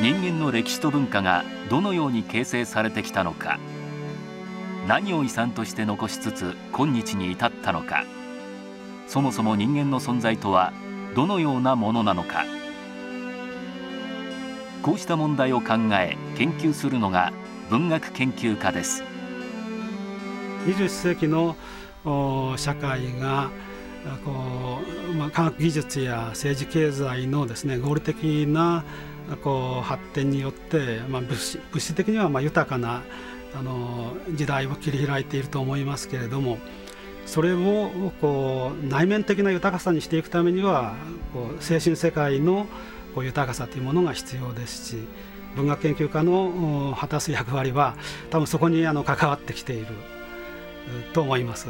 [0.00, 3.58] 人間の歴史と文化がどのように形成されてきたのか。
[4.86, 8.04] 何を遺産として残しつつ今日に至ったのか。
[9.08, 10.72] そもそも人間の存在とは
[11.16, 12.44] どのようなものなのか。
[14.82, 17.32] こうした問題を考え研究するのが
[17.68, 19.02] 文学研究家です。
[20.66, 21.56] 21世紀の
[22.56, 23.50] 社会が
[24.24, 24.78] こ
[25.10, 28.84] う、まあ、科学技術や政治経済のですね合理的な
[29.36, 33.02] こう発展によって、まあ、物質物質的にはまあ豊かな
[33.54, 36.58] あの時代を切り開いていると思いますけれども
[37.26, 40.94] それをこう内面的な豊かさにしていくためには
[41.32, 42.66] こう精神世界の
[43.14, 44.96] こう豊かさというものが必要ですし
[45.56, 47.96] 文学研究家の果たす役割は
[48.30, 49.86] 多分そこにあの関わってきている
[51.12, 51.68] と思います。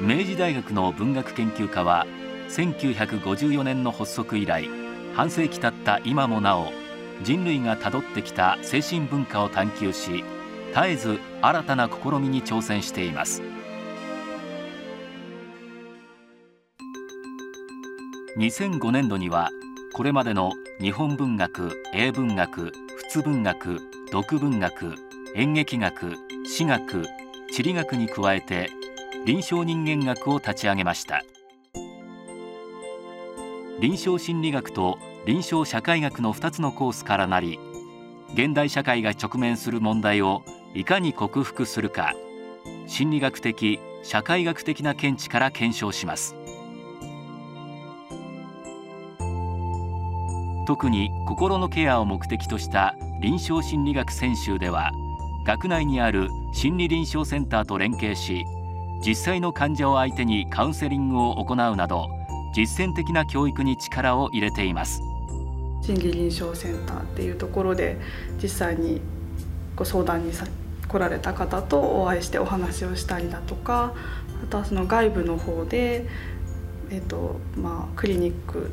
[0.00, 2.06] 明治大学の文学研究科は
[2.50, 4.68] 1954年の発足以来
[5.14, 6.72] 半世紀経った今もなお
[7.22, 10.24] 人類がたどってきた精神文化を探求し
[10.74, 13.42] 絶えず新たな試みに挑戦しています。
[18.36, 19.50] 2005年度には
[19.92, 23.80] これまでの日本文学英文学仏文学
[24.12, 24.94] 読文学
[25.34, 27.04] 演劇学史学
[27.52, 28.70] 地理学に加えて
[29.26, 31.24] 臨床人間学を立ち上げました。
[33.80, 37.58] 臨床心理学と臨床社会学の2つのコースからなり
[38.34, 40.42] 現代社会が直面する問題を
[40.74, 42.14] いかに克服するか
[42.86, 46.36] 心理学的社会学的な見地から検証します。
[50.66, 54.92] 特に心のケアを目的とした臨床心理学専修では
[55.44, 58.44] 学内にある心理臨床センターと連携し
[59.04, 62.19] 実際の患者を相手にカウンセリングを行うなど
[62.54, 65.00] 実践的な教育に力を入れています。
[65.82, 67.98] 心理臨床センターっていうところで
[68.42, 69.00] 実際に
[69.74, 70.32] ご相談に
[70.86, 73.94] 来られた方とお会いしてお話をしたりだとか
[74.44, 76.06] あとはその外部の方で、
[76.90, 78.70] えーとまあ、クリニック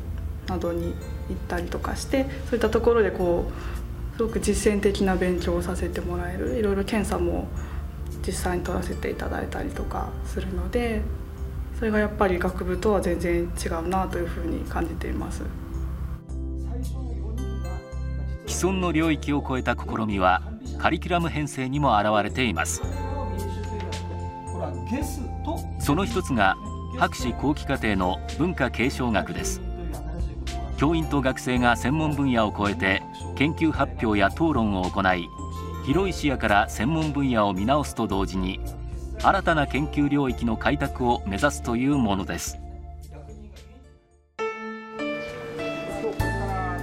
[0.48, 0.94] などに
[1.30, 7.48] 行ったりとかしてそういったところでこうすごく実践的な勉強をさせてもらえるいろいろ検査も
[8.26, 11.02] 実際に取らせていただいたりとかするので
[11.78, 15.44] それがやっぱり学部とは全然違うなというふうに感じています。
[18.48, 20.42] 既存の領域を超えた試みは
[20.80, 22.82] カリキュラム編成にも表れています。
[25.80, 26.58] その一つが
[26.98, 29.62] 博士後期課程の文化継承学です。
[30.78, 33.04] 教員と学生が専門分野を超えて
[33.36, 35.28] 研究発表や討論を行い
[35.86, 38.59] 広い視野から専門分野を見直すと同時に
[39.22, 42.57] 新たな研究領域の開拓を目指すというものです。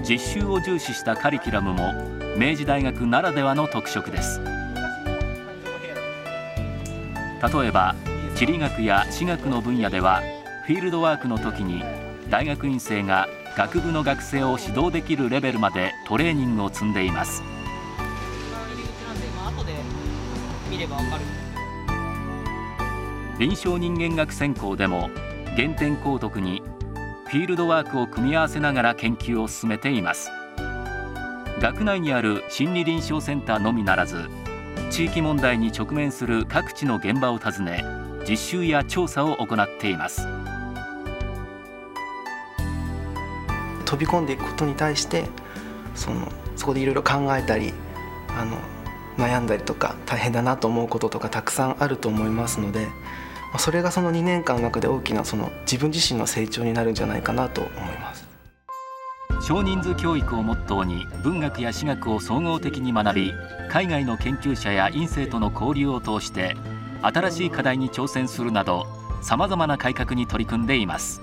[0.06, 1.94] 実習を重視したカリキュラムも
[2.36, 4.42] 明治大学ならではの特色です。
[4.42, 4.48] 例
[7.68, 7.94] えば
[8.34, 10.20] 地理学や地学の分野では
[10.66, 11.84] フィールドワークの時に
[12.30, 17.42] 大学院生が学部の学生を指導できるレベルまでトレーニングを積んでいます。
[20.70, 21.43] 見ればわかる
[23.38, 25.10] 臨床人間学専攻でも
[25.56, 26.62] 原点高徳に
[27.26, 30.30] フィールドワークを組み合わせながら研究を進めています。
[31.60, 34.28] 学内にある心理臨床センターのみならず
[34.90, 37.84] 地域問題に直面する各地の現場を訪ね
[38.28, 40.26] 実習や調査を行っています。
[43.84, 45.24] 飛び込んでいくことに対して
[45.94, 47.72] そのそこでいろいろ考えたり
[48.28, 48.58] あの
[49.18, 52.88] 悩んだりとか大変だなと思うこととかたくさんあると思いますので
[53.58, 58.26] それがその2年間の中で大きなその自分自身の成長になるんじゃないかなと思います
[59.46, 63.32] 少人数教育をモットーに文学や史学を総合的に学び
[63.68, 66.56] 海外の研究者や院生との交流を通して
[67.02, 68.86] 新しい課題に挑戦するなど
[69.22, 71.22] さまざまな改革に取り組んでいます。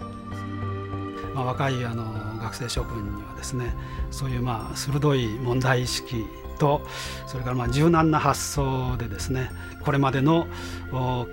[1.36, 3.74] まあ、若いあの学生諸君にはですね
[4.10, 6.26] そういうまあ鋭い問題意識
[6.58, 6.82] と
[7.28, 9.52] それからまあ柔軟な発想でですね
[9.82, 10.48] これまでの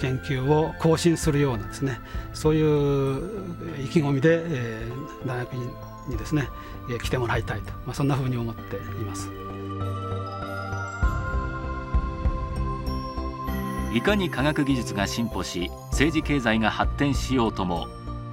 [0.01, 2.01] 研究を更新するようなですね
[2.33, 6.49] そういう意気込みで、えー、大学にですね
[7.03, 9.31] 来てもらいたいと、まあ、そんなふうに思っています。
[13.95, 17.89] いかに科学技術が進歩し政治経済が発展しようとも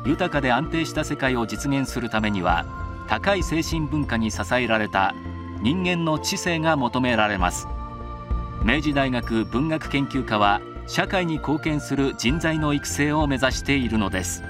[0.06, 2.66] 豊かで安定した世界を実現するためには
[3.08, 5.14] 高い精神文化に支えられた
[5.62, 7.68] 人間の知性が求められます。
[8.64, 14.44] 明治大学文学研究科は社会に貢献する人材の育成を目指しているのです。